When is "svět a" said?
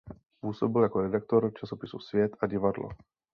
1.99-2.47